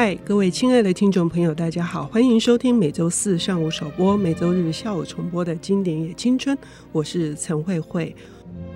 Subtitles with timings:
[0.00, 6.56] 嗨，各位亲爱的听众朋友，大家好，欢迎收听每周四上午首播、每周日下午重播的经典也青春，
[6.92, 8.14] 我是陈慧慧。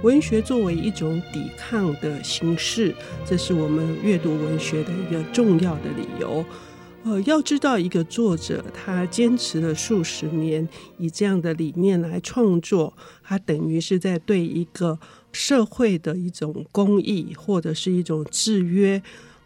[0.03, 2.93] 文学作为一种抵抗的形式，
[3.25, 6.45] 这是我们阅读文学的一个重要的理由。
[7.05, 10.69] 呃，要知道一个作者他坚持了数十年，
[10.99, 12.93] 以这样的理念来创作，
[13.23, 14.99] 他等于是在对一个
[15.31, 19.01] 社会的一种公益或者是一种制约，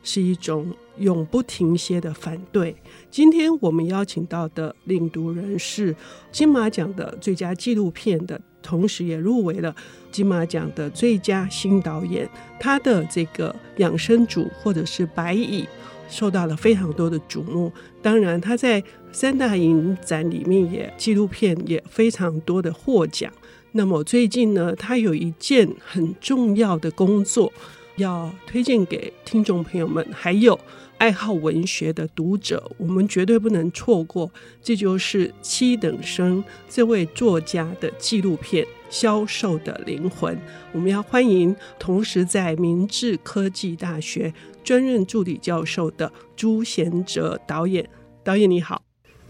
[0.06, 2.74] 是一种永不停歇的反对。
[3.10, 5.94] 今天我们邀请到的领读人是
[6.30, 9.74] 金马奖的最佳纪录片的，同时也入围了
[10.12, 12.26] 金马奖的最佳新导演。
[12.60, 15.66] 他的这个养生组或者是白蚁
[16.08, 17.72] 受到了非常多的瞩目。
[18.00, 23.32] 当然，他在三大影展里面也纪录片也非常多的获奖。
[23.72, 27.52] 那么最近呢，他有一件很重要的工作
[27.96, 30.58] 要推荐给听众朋友们，还有
[30.98, 34.30] 爱好文学的读者，我们绝对不能错过。
[34.62, 40.34] 这就是七等生这位作家的纪录片《销售的灵魂》。
[40.72, 47.88] 我们要欢迎同时在明治科技大学专任助理教授的朱贤哲导演。
[48.22, 48.82] 导演你好，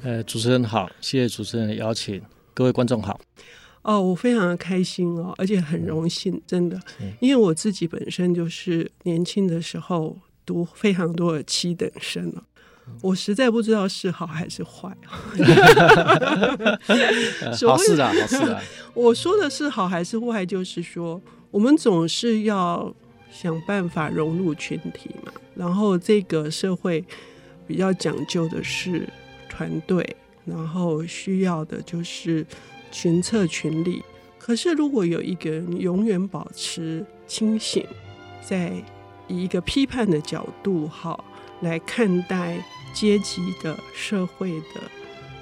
[0.02, 2.22] 呃，主持人好，谢谢主持人的邀请，
[2.54, 3.20] 各位观众好。
[3.86, 6.76] 哦，我非常的开心哦，而且很荣幸，真的，
[7.20, 12.42] 因为我自己本身就是年轻的时候读非常多的七等生了，
[13.00, 14.92] 我实在不知道是好还是坏。
[17.64, 18.60] 好事啊，好事啊！
[18.92, 22.92] 我说的是好还是坏，就是说我们总是要
[23.30, 27.04] 想办法融入群体嘛，然后这个社会
[27.68, 29.08] 比较讲究的是
[29.48, 32.44] 团队，然后需要的就是。
[32.98, 34.02] 群策群力，
[34.38, 37.84] 可是如果有一个人永远保持清醒，
[38.40, 38.72] 在
[39.28, 41.22] 以一个批判的角度好
[41.60, 42.58] 来看待
[42.94, 44.80] 阶级的社会的，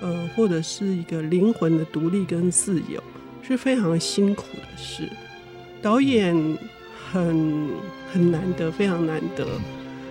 [0.01, 3.01] 呃，或者是一个灵魂的独立跟自由，
[3.41, 5.09] 是非常辛苦的事。
[5.81, 6.34] 导演
[7.12, 7.69] 很
[8.12, 9.47] 很难得，非常难得，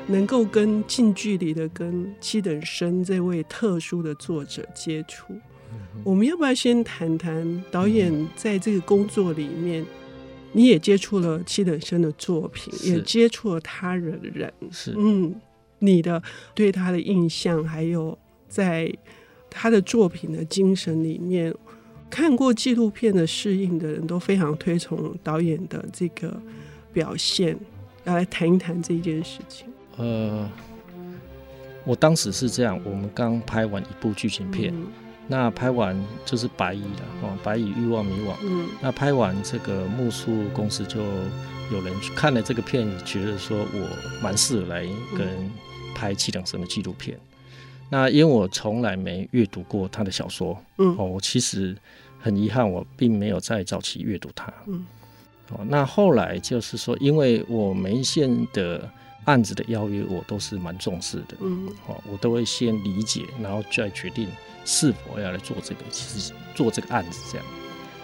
[0.08, 5.36] 能够跟近距离的跟七等生这位特殊的作者接触。
[6.04, 9.86] 我们要不要先谈谈导演在这个工作里面，
[10.52, 15.34] 你也接触了七等生的作品，也接触了他人的人，是嗯，
[15.80, 16.22] 你的
[16.54, 18.18] 对他的印象，还有
[18.50, 18.94] 在
[19.50, 21.54] 他的作品的精神里面，
[22.10, 26.38] 看过纪录片的适应的人都非常推崇导演的这个
[26.92, 27.58] 表现，
[28.04, 29.68] 要来谈一谈这件事情。
[29.96, 30.50] 呃，
[31.86, 34.74] 我当时是这样，我们刚拍完一部剧情片。
[34.76, 34.88] 嗯
[35.34, 38.36] 那拍完就是白蚁了哦，白蚁欲望迷惘。
[38.44, 41.02] 嗯，那拍完这个木树公司就
[41.72, 43.90] 有人看了这个片，觉得说我
[44.22, 45.28] 蛮适合来跟
[45.96, 47.18] 拍七等生的纪录片。
[47.18, 47.38] 嗯、
[47.90, 51.76] 那因为我从来没阅读过他的小说，嗯，哦，我其实
[52.20, 54.54] 很遗憾，我并没有在早期阅读他。
[54.68, 54.86] 嗯，
[55.50, 58.88] 哦，那后来就是说，因为我每一线的
[59.26, 61.38] 案子的邀约，我都是蛮重视的。
[61.42, 64.28] 嗯，哦，我都会先理解，然后再决定。
[64.66, 65.82] 是否要来做这个？
[65.92, 67.46] 其实做这个案子这样。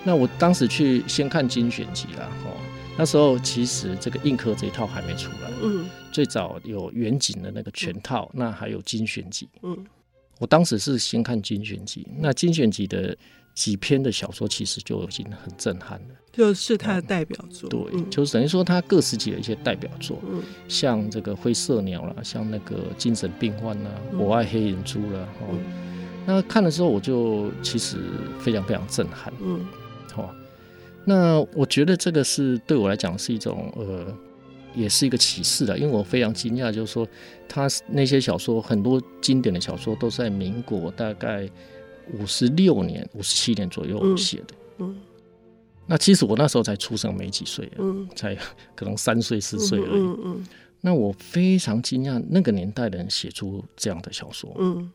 [0.03, 2.51] 那我当时去先看精选集啦，哦，
[2.97, 5.49] 那时候其实这个印刻这一套还没出来。
[5.61, 5.89] 嗯。
[6.11, 9.47] 最早有远景的那个全套，那还有精选集。
[9.61, 9.85] 嗯。
[10.37, 13.17] 我当时是先看精选集，那精选集的
[13.59, 16.15] 几篇的小说其实就已经很震撼了。
[16.31, 17.69] 就是他的代表作。
[17.69, 25.57] 对，就是等于说他各时期的一些代表作，嗯，像这个灰色鸟啦，像那个精神病患啦，我爱黑眼珠啦，哦。
[26.25, 27.97] 那看的时候，我就其实
[28.39, 29.33] 非常非常震撼。
[29.41, 29.59] 嗯，
[30.13, 30.33] 好，
[31.03, 34.15] 那我觉得这个是对我来讲是一种呃，
[34.73, 37.05] 也是一个启示的，因为我非常惊讶，就是说
[37.49, 41.49] 他那些小说很多经典的小说都是在民国大概
[42.13, 44.55] 五十六年、五十七年左右写的。
[44.79, 44.97] 嗯，
[45.85, 48.35] 那其实我那时候才出生没几岁，嗯，才
[48.75, 50.01] 可能三岁四岁而已。
[50.01, 50.47] 嗯嗯，
[50.81, 54.55] 那我非常惊讶，那个年代的人写出这样的小说。
[54.59, 54.91] 嗯。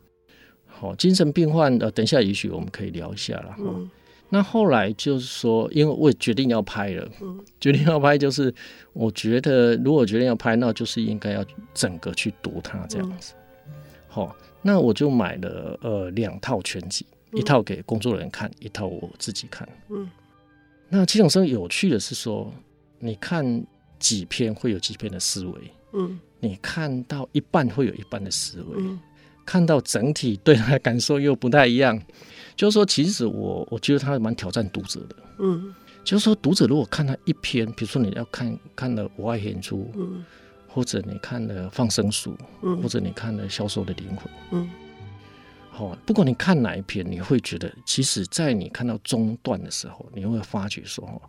[0.67, 3.55] 好，精神病患呃，等一下也许我们可以聊一下了。
[3.59, 3.89] 嗯，
[4.27, 8.53] 那后来就是说，因为我也决定要拍了，嗯，决定要拍，就是
[8.91, 13.33] 我觉得如果决定要拍，那就是应该要整个去读它这样子。
[14.09, 19.69] 好，嗯，那我就买了呃两套全集，一套给工作人员看，一套我自己看。
[19.89, 20.09] 嗯，
[20.89, 22.51] 那七种生有趣的是说，
[22.97, 23.63] 你看
[23.99, 28.99] 几篇会有几篇的思维，嗯，你看到一半会有一半的思维，嗯。
[29.45, 32.01] 看到整体对他的感受又不太一样，
[32.55, 35.71] 就是说，其实我我觉得他蛮挑战读者的，嗯，
[36.03, 40.25] 就是说，读者如果看他一篇，比如说你要看看了《我爱演出》，嗯，
[40.75, 44.17] 或者你看了《放生书》，嗯，或者你看了《销售的灵魂》，
[44.51, 44.69] 嗯，
[45.71, 51.21] 好，不管你看哪一篇，你会觉得，其实，在你看到中段的时候，你会发觉说，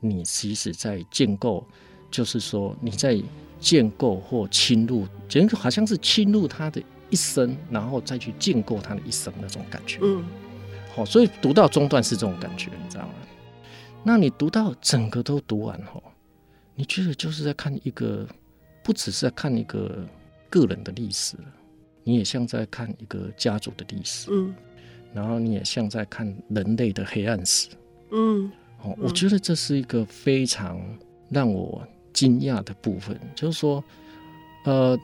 [0.00, 1.62] 你其实在建构，
[2.10, 3.22] 就是说你在
[3.60, 10.24] 建构或侵入，简直好像是侵入他的一生，然后再去建构他的一生那种感觉，嗯，
[10.94, 13.12] 好，所以读到中段是这种感觉，你知道吗？
[14.02, 16.02] 那你读到整个都读完后，
[16.74, 18.26] 你觉得就是在看一个，
[18.84, 20.06] 不只是在看一个
[20.48, 21.36] 个人的历史，
[22.04, 24.54] 你也像在看一个家族的历史，嗯，
[25.12, 27.70] 然后你也像在看人类的黑暗史，
[28.12, 28.52] 嗯，
[28.82, 30.80] 哦，我觉得这是一个非常
[31.30, 31.82] 让我
[32.12, 33.82] 惊讶的部分，就是说，
[34.66, 34.96] 呃，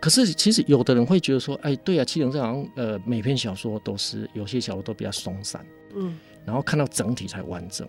[0.00, 5.64] 可是其实有的人会觉得说，哎，对啊，七龙这好像呃每篇小说都是有些小说都比较松散，
[5.94, 6.18] 嗯。
[6.46, 7.86] 然后看到整体才完整，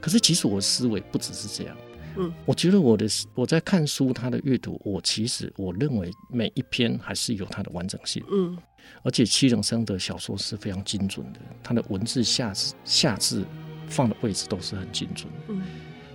[0.00, 1.76] 可是其实我的思维不只是这样，
[2.16, 8.56] 嗯，我觉得我的我在看书，它的阅读，我其实我认为每一篇还是有它的完整性，嗯，
[9.02, 13.44] 而且七人生的小说是非常精准的，他的文字下字下字
[13.88, 15.32] 放的位置都是很精准。
[15.32, 15.62] 的，嗯，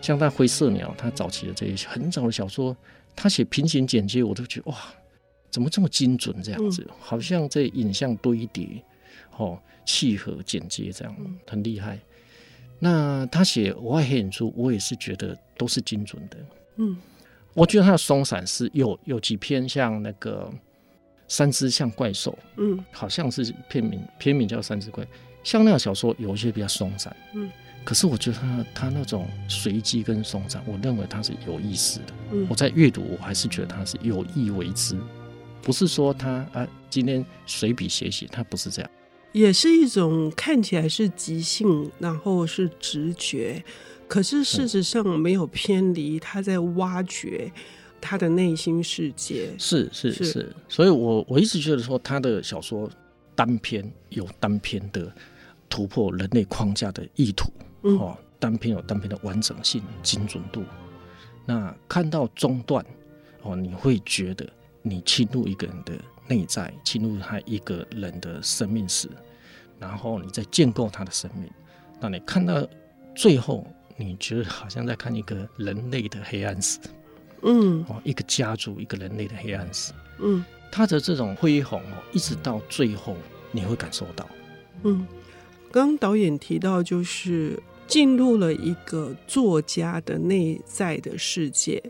[0.01, 2.75] 像他灰色鸟，他早期的这些很早的小说，
[3.15, 4.77] 他写平行剪接，我都觉得哇，
[5.50, 8.83] 怎么这么精准这样子，好像这影像堆叠，
[9.38, 9.59] 哦。
[9.83, 11.15] 契合剪接这样
[11.47, 12.00] 很厉害。
[12.83, 16.38] 那他写《我爱黑眼珠》，我也是觉得都是精准的。
[16.78, 16.98] 嗯，
[17.54, 20.50] 我觉得他的松散是有有几篇像那个
[21.28, 25.04] 《三只像怪兽》，嗯，好像是片名片名叫《三只怪》，
[25.44, 27.16] 像那个小说有一些比较松散。
[27.36, 27.48] 嗯，
[27.83, 32.13] 可是我觉得他他那种随机跟松散，我认为他是有意思的。
[32.31, 34.98] 嗯，我在阅读，我还是觉得他是有意为之，
[35.62, 38.89] 不是说他啊今天随笔写写，他不是这样。
[39.31, 43.63] 也是一种看起来是即兴，然后是直觉，
[44.07, 47.51] 可是事实上没有偏离，他在挖掘
[48.01, 49.50] 他的内心世界。
[49.57, 52.89] 是是是，是，所以我我一直觉得说，他的小说
[53.33, 55.10] 单篇有单篇的
[55.69, 57.50] 突破人类框架的意图，
[57.83, 60.63] 哦，单篇有单篇的完整性、精准度。
[61.45, 62.86] 那看到中段，
[63.44, 64.45] 哦，你会觉得
[64.81, 65.94] 你侵入一个人的。
[66.31, 69.10] 内在进入他一个人的生命史，
[69.78, 71.51] 然后你再建构他的生命。
[72.00, 72.66] 那你看到
[73.13, 73.68] 最后，
[73.98, 76.80] 你觉得好像在看一个人类的黑暗史，
[77.42, 83.18] 嗯，哦，一个家族，一个人类的黑暗史，嗯，他的这种恢宏哦，一直到最后
[83.51, 84.25] 你会感受到，
[84.83, 85.06] 嗯，
[85.69, 91.83] 刚刚导演提到就是进入了一个作家的内在的世界。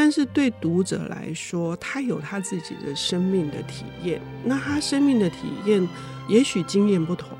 [0.00, 4.22] 但是对读者来说，他有他自己的生命的体验。
[4.44, 5.86] 那他生命的体验
[6.28, 7.36] 也许经验不同，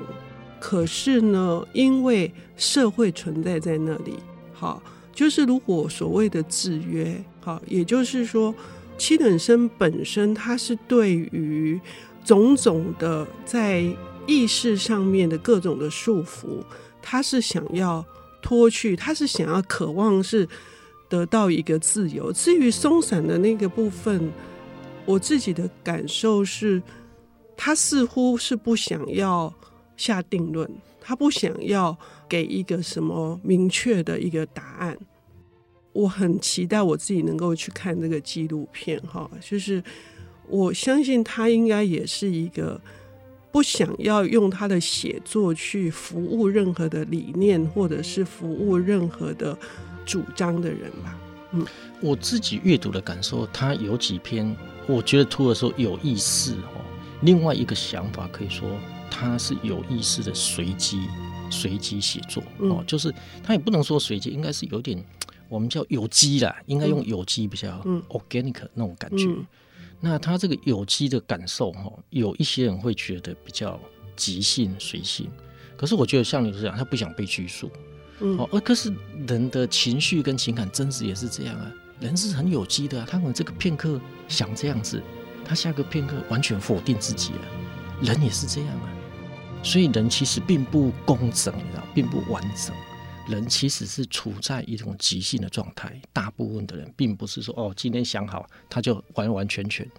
[0.59, 4.15] 可是呢，因为社会存在在那里，
[4.51, 4.83] 好，
[5.13, 8.53] 就是如果所谓的制约，好，也就是说，
[8.97, 11.79] 七等生本身他是对于
[12.25, 13.85] 种种的在
[14.27, 16.61] 意识上面的各种的束缚，
[17.01, 18.05] 他是想要
[18.41, 20.45] 脱去，他是想要渴望是。
[21.09, 22.31] 得到一个自由。
[22.31, 24.31] 至于松散的那个部分，
[25.05, 26.81] 我自己的感受是，
[27.57, 29.51] 他似乎是不想要
[29.97, 30.69] 下定论，
[31.01, 31.97] 他不想要
[32.29, 34.95] 给一个什么明确的一个答案。
[35.91, 39.83] 我很期待我自己能够去看这个纪录片，哈，就是
[40.47, 42.79] 我相信他应该也是一个
[43.51, 49.57] 不想要用他的写作去服务任何的理念，或者是服务任何的。
[50.09, 51.19] 主张的人吧，
[51.51, 51.63] 嗯，
[52.01, 56.81] 我自己阅读的感受，他有几篇，我觉得读的时候有意思哦。
[57.21, 58.67] 另外一个想法可以说，
[59.11, 61.07] 他是有意识的随机
[61.51, 63.13] 随机写作哦，就是
[63.43, 64.99] 他也不能说随机，应该是有点
[65.47, 69.27] 我们叫有机啦，应该用有机比较 organic 那种感觉。
[69.99, 73.79] 那他这个有机的感受哈，有一些人会觉得比较
[74.15, 75.29] 即兴随性，
[75.77, 77.69] 可是我觉得像你这样，他不想被拘束。
[78.19, 78.93] 哦，而可是
[79.27, 85.01] 人的情绪跟情感真实也是这样啊，人是很有机的啊，他可能这个片刻想这样子，
[85.45, 87.41] 他下个片刻完全否定自己了，
[88.01, 88.91] 人也是这样啊，
[89.63, 92.75] 所以人其实并不工整，你知道，并不完整，
[93.27, 99.89] 人其实是处在一种即兴的状态，大部分的人并不是说哦，今天想好他就完完全全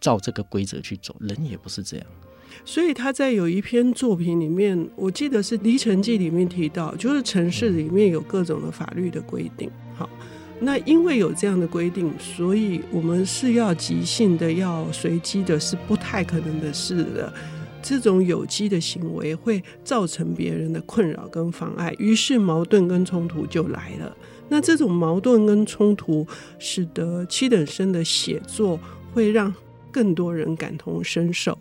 [0.00, 2.06] 照这个规则去走，人也不是这样。
[2.64, 9.70] 所以他在有一篇作品里面，我记得是《离城记》里面提到，就是城市里面有各种的法律的规定。
[9.94, 10.08] 好，
[10.60, 17.32] 那因为有这样的规定，所以我们是要即兴的，要随机的，是不太可能的事的。
[17.82, 24.16] 这种有机的行为会造成别人的困扰跟妨碍，于是矛盾跟冲突就来了。
[24.48, 26.26] 那这种矛盾跟冲突，
[26.58, 28.80] 使得七等生的写作
[29.12, 29.54] 会让
[29.92, 31.56] 更多人感同身受。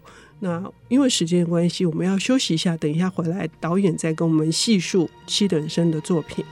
[0.45, 6.45] 那因为时间关系，我们要休息一下，等一下回来，导演再跟我们细述七等生的作品。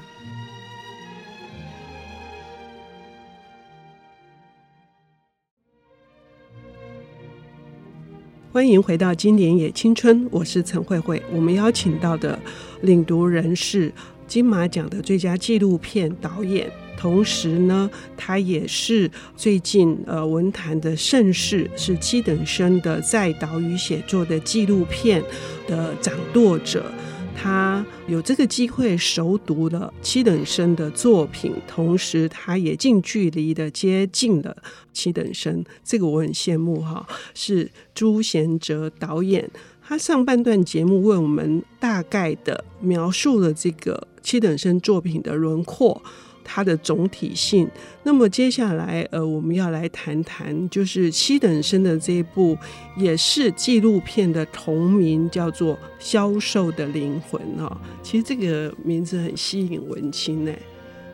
[8.52, 11.22] 欢迎回到《今年也青春》，我是陈慧慧。
[11.32, 12.40] 我们邀请到的
[12.82, 13.94] 领读人是
[14.26, 16.68] 金马奖的最佳纪录片导演，
[17.04, 25.22] 同时呢，他也是最近呃文坛的盛事，是七等生的在岛屿写作的纪录片
[25.68, 26.90] 的掌舵者。
[27.36, 34.56] 他有这个机会熟读了七等生的作品，同时他也近距离的接近了
[34.94, 37.06] 七等生，这个我很羡慕哈。
[37.34, 39.52] 是朱贤哲导演，
[39.86, 46.02] 他上半段节目为我们大概的描述了这个七等生作品的轮廓。
[46.44, 47.70] 它的总体性。
[48.04, 52.58] 那么接下来，呃，我们要来谈谈，就是七等生的这一部，
[52.98, 57.78] 也是纪录片的同名，叫做《消瘦的灵魂》哦。
[58.02, 60.52] 其实这个名字很吸引文青呢。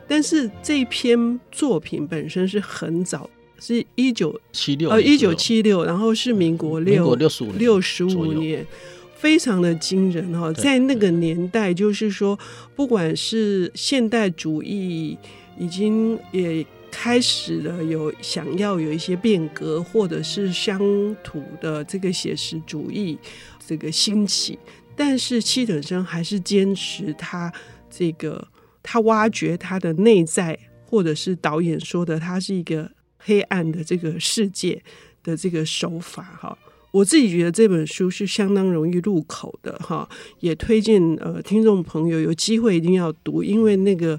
[0.08, 8.66] 但是这篇作品本身是很早，是一九七六，呃，一九七六，然后是民国六，民国六十五，六十五年。
[9.20, 12.38] 非常的惊人哈，在那个年代，就是说，
[12.74, 15.18] 不管是现代主义
[15.58, 20.80] 已经也开始了有想要有一些变革，或者是乡
[21.22, 23.18] 土的这个写实主义
[23.66, 24.58] 这个兴起，
[24.96, 27.52] 但是七等生还是坚持他
[27.90, 28.48] 这个
[28.82, 34.82] 他挖掘他的内在，或者是导演说的，他是一个黑暗的这个世界
[35.22, 36.56] 的这个手法哈。
[36.90, 40.08] 我自己觉得这本书是相当容易入口的哈，
[40.40, 44.18] 也推荐呃听众朋友有机会一定要读，因为那个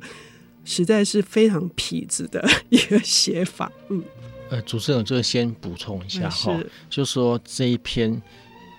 [0.64, 3.72] 实在是非常痞子的 一个写法。
[3.90, 4.02] 嗯，
[4.50, 6.58] 呃，主持人就先补充一下哈，
[6.90, 8.22] 就说这一篇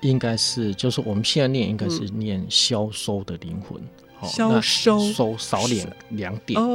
[0.01, 3.81] 应该是，就是我们现在念应该是念消收的灵魂，
[4.27, 6.67] 消收收少点两点哦，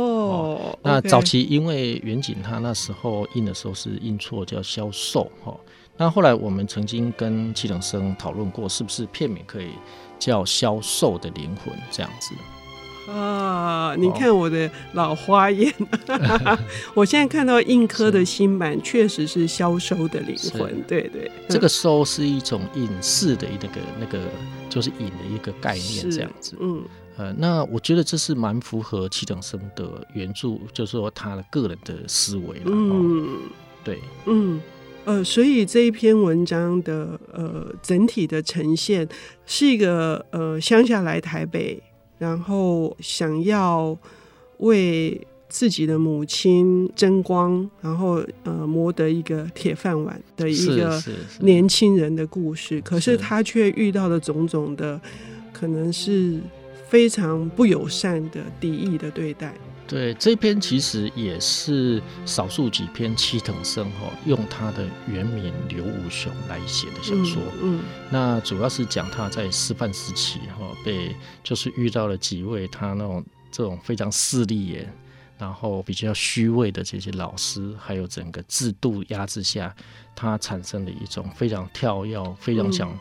[0.72, 0.80] 哦。
[0.84, 5.58] 那早期因为远景他那时候印的时候是印错，叫消瘦哈。
[5.98, 9.72] 那后来我们曾经跟七等生讨论过，是不是片名可以
[10.20, 12.36] 叫《消瘦的灵魂》这样子？
[13.12, 15.74] 啊，你看我的老花眼，
[16.10, 16.60] 哦、
[16.94, 20.84] 我现在看到硬科的新版，确实是《消瘦的灵魂》。
[20.86, 24.20] 对对，这个“收”是一种隐士的那个那个，
[24.70, 26.58] 就是隐的一个概念，这样子。
[26.60, 26.84] 嗯，
[27.16, 32.66] 呃，那我觉得这是蛮符合七等生的原著，就是说他的个人的思维了。
[32.66, 33.40] 嗯，
[33.86, 34.62] 对，嗯。
[35.08, 39.08] 呃，所以这一篇文章的呃整体的呈现
[39.46, 41.82] 是一个呃乡下来台北，
[42.18, 43.98] 然后想要
[44.58, 51.02] 为自己的母亲争光，然后呃谋得一个铁饭碗的一个
[51.40, 52.82] 年轻人的故事。
[52.82, 55.00] 可是他却遇到了种种的
[55.54, 56.38] 可能是
[56.90, 59.54] 非常不友善的敌意的对待。
[59.88, 67.42] 对，这篇其实也是少数几篇七藤生哈用他的原名刘武雄来写的小说。
[67.62, 74.94] 嗯，嗯，那主要是讲他在师范时期哈被就是遇到了几位他那种这种非常势利眼，
[75.38, 79.74] 然后比较虚伪的这些老师，还有整个制度压制下，
[80.14, 82.94] 他产生了一种非常跳跃、非常想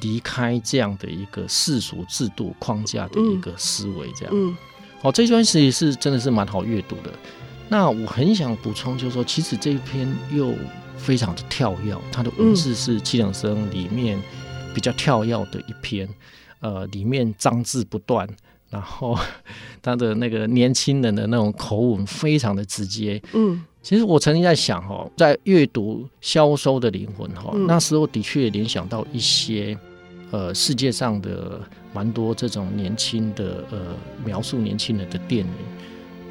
[0.00, 4.34] 离开这样的一个世俗制度框架的一个思维，这样。
[4.34, 4.56] 嗯嗯
[5.04, 7.12] 哦，这段其实是真的是蛮好阅读的。
[7.68, 10.54] 那我很想补充，就是说，其实这一篇又
[10.96, 14.18] 非常的跳跃，它的文字是七等生里面
[14.74, 16.08] 比较跳跃的一篇。
[16.60, 18.26] 呃，里面脏字不断，
[18.70, 19.14] 然后
[19.82, 23.20] 他的那个年轻人的那种口吻非常的直接。
[23.34, 29.78] 嗯，其实我曾经在想，哈，在阅读《消瘦的灵魂》哈，那时候的确联想到一些。
[30.30, 31.60] 呃，世界上的
[31.92, 33.78] 蛮多这种年轻的呃
[34.24, 35.52] 描述年轻人的电影，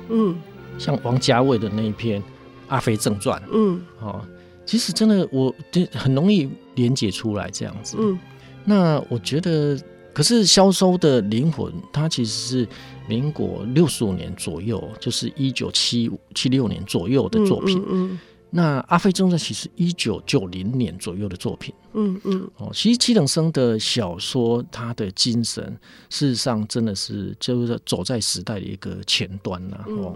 [0.09, 0.35] 嗯，
[0.77, 2.21] 像王家卫的那一篇
[2.67, 4.21] 《阿飞正传》，嗯，哦，
[4.65, 5.53] 其实真的我
[5.93, 8.19] 很容易连结出来这样子，嗯，
[8.65, 9.79] 那我觉得，
[10.13, 12.67] 可是消收的灵魂，它其实是
[13.07, 17.85] 民国六十五年左右，就是一九七五七六年左右的作品，嗯。
[17.87, 18.19] 嗯嗯
[18.55, 25.75] 那《阿飞正传》其实一九九零年左右的作品，嗯嗯，哦，其实七等生的小说，他的精神
[26.11, 30.15] 事实上真的是就是走在时代的一个前端呐，哦，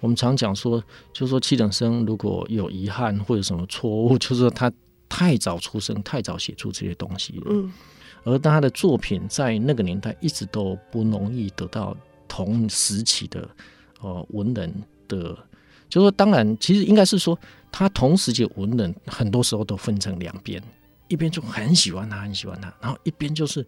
[0.00, 4.72] 我们常讲说，就是说七等生如果有遗憾或者什么错误， 就是说他
[5.06, 7.70] 太早出生，太早写出这些东西了，嗯，
[8.24, 11.94] 而他的作品在那个年代一直都不容易得到
[12.26, 13.46] 同时期的
[14.00, 14.72] 呃文人
[15.06, 15.36] 的，
[15.90, 17.38] 就是说，当然，其实应该是说，
[17.76, 20.62] 他同时就文人很多时候都分成两边，
[21.08, 23.66] 一边就很喜欢他，很喜欢他，然后一边就是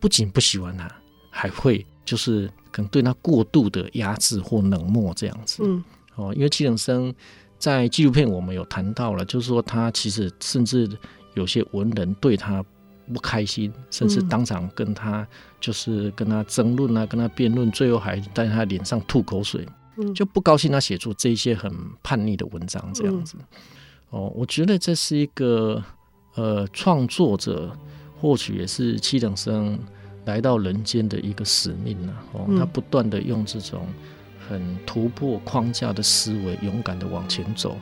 [0.00, 0.90] 不仅不喜欢他，
[1.30, 5.62] 还会就是可能对他过度的压制或冷漠这样子。
[5.64, 5.84] 嗯，
[6.16, 7.14] 哦，因为七等生
[7.56, 10.90] 在纪录片我们有谈到了，就是说他其实甚至
[11.34, 12.64] 有些文人对他。
[13.12, 15.28] 不开心，甚至当场跟他
[15.60, 19.68] 就是跟他争论啊，跟他辩论，最后还在他脸上吐口水，
[20.14, 21.72] 就不高兴他写出这些很
[22.02, 23.36] 叛逆的文章这样子。
[24.10, 25.82] 哦，我觉得这是一个
[26.34, 27.76] 呃创作者
[28.20, 29.78] 或许也是七等生
[30.24, 32.14] 来到人间的一个使命呢。
[32.32, 33.86] 哦，他不断的用这种
[34.48, 37.76] 很突破框架的思维，勇敢的往前走。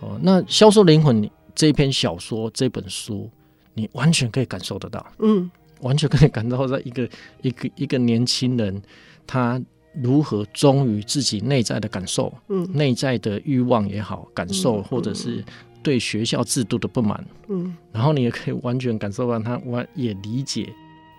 [0.00, 1.22] 哦，那《销售灵魂》
[1.54, 3.30] 这篇小说这本书。
[3.72, 5.48] 你完全可以感受得到，嗯，
[5.80, 7.08] 完全可以感受到一个
[7.40, 8.82] 一个一个年轻人，
[9.28, 15.44] 他如何忠于自己内在的感受，嗯，内在的欲望也好，感受或者是
[15.82, 20.72] 对学校制度的不满，嗯，然后你也可以完全感受到他完也理解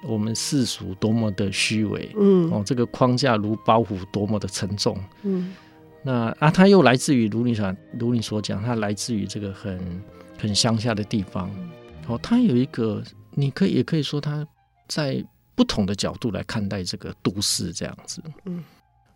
[0.08, 5.54] 我们世俗多么的虚伪，嗯，哦，这个框架如包袱多么的沉重，嗯，
[6.04, 10.02] 那啊，他又来自于如你所如你所讲，他来自于这个很
[10.40, 11.52] 很乡下的地方。
[12.08, 13.04] 哦，他有一个，
[13.36, 14.46] 你可以也可以说他
[14.88, 15.24] 在
[15.56, 18.22] 不同的角度来看待这个都市这样子。
[18.46, 18.64] 嗯，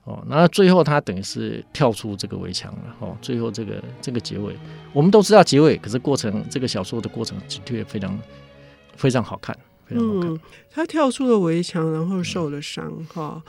[0.04, 2.96] 哦，那最后他等于是跳出这个围墙了。
[3.00, 4.56] 哦，最后这个这个结尾，
[4.94, 8.20] 我们都知道结尾，可是过程这个小说的过程的确非常
[8.96, 10.34] 非常好看，非常好看。
[10.34, 10.40] 嗯，
[10.70, 12.92] 他跳出了围墙，然后受了伤。
[13.14, 13.42] 哈、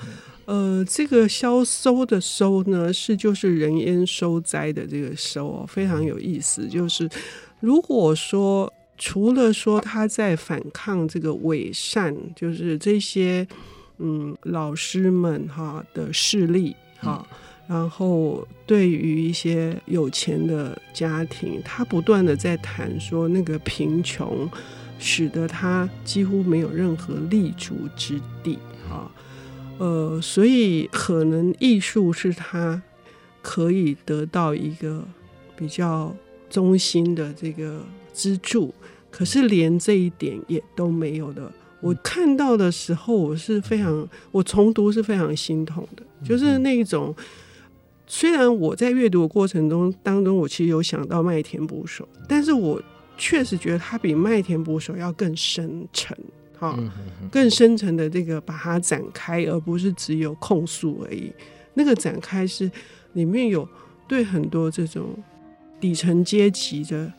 [0.47, 6.67] 嗯，呃，这个消收的收呢，是就是人烟收灾的这个收哦，非常有意思。
[6.69, 7.11] 就是
[7.61, 8.73] 如果说。
[8.99, 13.47] 除了说他在反抗这个伪善，就是这些
[13.99, 17.27] 嗯老师们哈的势力哈，
[17.69, 24.49] 然后对于一些有钱的家庭，他不断的在谈说那个贫穷
[24.99, 29.11] 使得他几乎没有任何立足之地哈，
[29.77, 32.81] 呃，所以可能艺术是他
[33.43, 35.07] 可以得到一个
[35.55, 36.17] 比较
[36.49, 37.85] 中心的这个。
[38.19, 38.75] 支柱，
[39.17, 41.51] 可是连这一点也都没有的。
[41.81, 46.03] 我看到的时候，我是非常，我重读是非常心痛的。
[46.23, 47.15] 就是那种，
[48.07, 52.83] 虽然我在阅读的过程中当中，我其实有想到麦田捕手，但是我
[53.17, 56.15] 确实觉得它比麦田捕手要更深沉，
[56.59, 56.79] 哈，
[57.33, 61.33] 更深沉的这个把它展开，而不是只有控诉而已。
[61.73, 62.71] 那个展开是
[63.15, 63.67] 里面有
[64.07, 65.09] 对很多这种
[65.81, 67.11] 底层阶级的。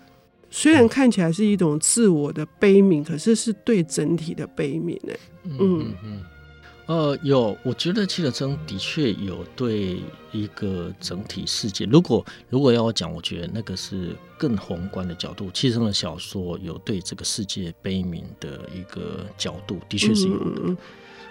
[0.50, 5.14] 虽然看起来是一种自我的悲悯，可是是对整体的悲悯呢。
[5.44, 6.24] 嗯嗯嗯，
[6.86, 11.86] 呃，有，我觉得七等生的确有对一个整体世界。
[11.86, 15.52] 如果如果要我讲，我觉得那个是更宏观的角度。
[15.52, 20.62] 七等生的小说有对这个世界悲悯的一个角度，的确是有的。
[20.66, 20.78] 嗯、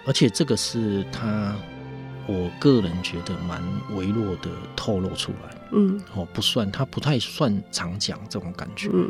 [0.05, 1.55] 而且这个是他。
[2.27, 3.63] 我个人觉得蛮
[3.95, 9.09] 微弱的透露出来，嗯，哦，不算，他不太算常讲这种感觉，嗯，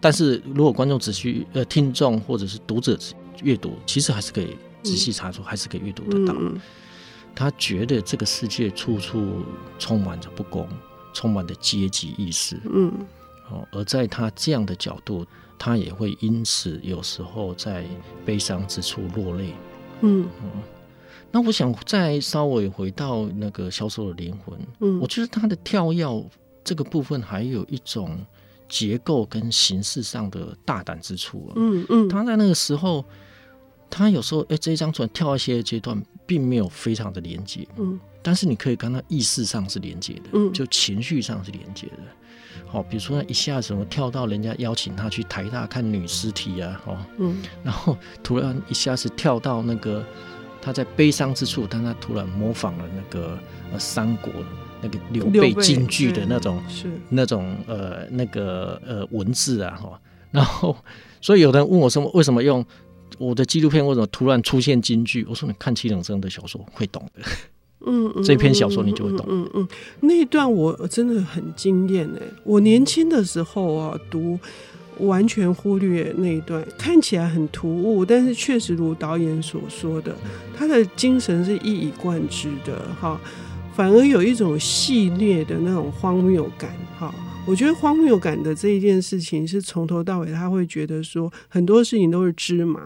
[0.00, 2.98] 但是如果观众仔细呃听众或者是读者
[3.42, 6.34] 阅读，其实还是可以仔细查出，嗯、还是可以阅读得到。
[6.36, 6.60] 嗯、
[7.32, 9.44] 他觉得这个世界处处
[9.78, 10.68] 充满着不公，
[11.14, 12.92] 充满着阶级意识，嗯，
[13.50, 15.24] 哦，而在他这样的角度，
[15.56, 17.84] 他也会因此有时候在
[18.24, 19.54] 悲伤之处落泪，
[20.00, 20.28] 嗯。
[20.42, 20.50] 嗯。
[21.34, 26.30] 那我想再稍微回到那个销售的灵魂，嗯，我觉得他的跳跃
[26.62, 28.22] 这个部分还有一种
[28.68, 33.02] 结构跟形式上的大胆之处啊，嗯嗯，他在那个时候，
[33.88, 42.02] 他有时候哎，这一张船跳一些阶段并没有非常的连接，嗯，但是你可以看到意识上是连接的，嗯，就情绪上是连接的，
[42.66, 50.04] 好，比如说一下子跳到人家邀请他去台大看女尸体啊，哦，嗯，然后突然一下子跳到那个。
[50.62, 53.36] 他在悲伤之处，但他突然模仿了那个
[53.72, 54.32] 呃三国
[54.80, 60.76] 那个刘备京剧的那种是那种呃那个呃文字啊哈， 然后
[61.20, 62.64] 所以有人问我什么为什么用
[63.18, 65.26] 我的纪录片为什么突然出现京剧？
[65.28, 67.22] 我说你看七等生的小说会懂的，
[67.86, 69.68] 嗯，嗯 这篇小说你就会懂，嗯嗯，嗯，
[70.00, 74.38] 那一段我真的很惊艳哎，我年轻的时候啊读。
[75.02, 80.14] 完全忽略那一段，看起来很突兀，但是确实如导演所说的，
[80.56, 83.20] 他的精神是一以贯之的哈，
[83.74, 87.14] 反而有一种戏谑的那种荒谬感哈。
[87.44, 92.80] 我觉得荒谬感的这一件事情是从头到尾他会觉得说很多事情都是芝麻，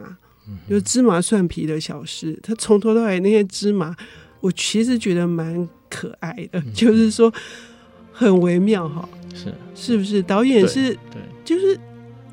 [0.48, 3.94] 嗯，就芝麻蒜皮的小事，他从头到尾那些芝麻，
[4.40, 7.30] 我其实觉得蛮可爱的，嗯、就是说
[8.12, 9.06] 很微妙哈。
[9.34, 10.22] 是是不是？
[10.22, 11.78] 导演是对，对，就是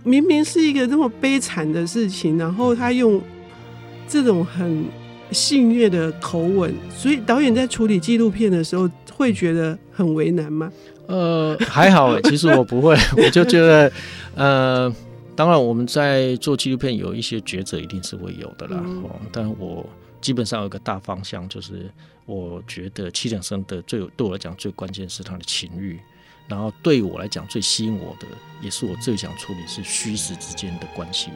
[0.03, 3.21] 明明是一个这么悲惨的事情，然后他用
[4.07, 4.85] 这种很
[5.31, 10.71] 戏谑的口吻，所以导演在处理纪录片的时候会觉得很为难吗？
[11.07, 13.91] 呃，还好， 其实我不会，我就觉得，
[14.35, 14.95] 呃，
[15.35, 18.81] 当然我们在做纪录片有一些抉择，一定是会有的啦。
[18.85, 19.85] 嗯、但我
[20.21, 21.89] 基本上有个大方向，就是
[22.25, 25.99] 我觉得七点生的最对我来讲最关键是他的情欲，
[26.47, 28.27] 然后对我来讲最吸引我的，
[28.61, 31.31] 也是我最想处理是虚实之间的关系。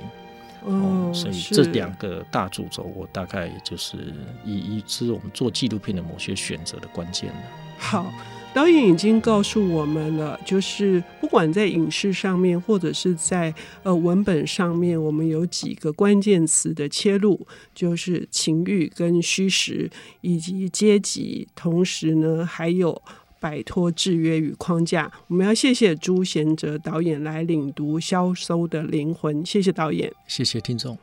[0.64, 4.14] 哦，所以这两个大主轴，我大概也就是
[4.46, 7.42] 以以是我们做纪录片的某些选择的关键了。
[7.78, 8.12] 好。
[8.54, 19.92] 导演已经告诉我们了，就是不管在影视上面，或者是在呃文本上面，我们有几个关键词的切入，就是情欲跟虚实，
[20.22, 23.00] 以及阶级，同时呢还有
[23.40, 25.12] 摆脱制约与框架。
[25.28, 30.98] 我们要谢谢朱贤哲导演来领读《消收的灵魂》，谢谢导演，谢谢听众。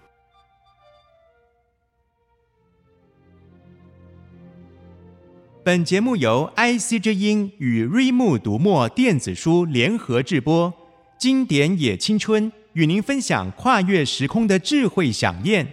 [5.63, 10.71] 本节目由 IC 之音与瑞木读墨电子书联合制播，
[11.19, 15.73] 经典也青春与您分享跨越时空的智慧饗宴。